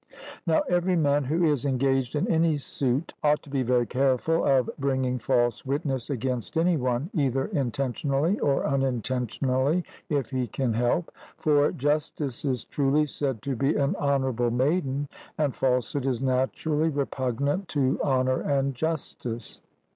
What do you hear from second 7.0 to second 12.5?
either intentionally or unintentionally, if he can help; for justice